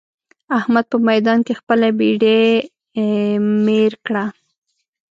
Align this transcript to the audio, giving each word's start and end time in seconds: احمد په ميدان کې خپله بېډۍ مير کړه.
احمد 0.57 0.85
په 0.91 0.97
ميدان 1.09 1.39
کې 1.45 1.53
خپله 1.59 1.87
بېډۍ 1.97 2.43
مير 3.65 3.93
کړه. 4.05 4.25